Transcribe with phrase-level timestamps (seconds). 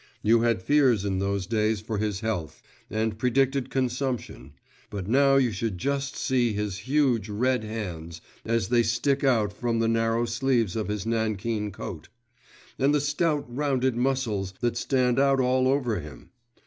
[0.23, 4.53] You had fears in those days for his health, and predicted consumption;
[4.89, 9.77] but now you should just see his huge, red hands, as they stick out from
[9.77, 12.09] the narrow sleeves of his nankeen coat,
[12.79, 16.31] and the stout rounded muscles that stand out all over him!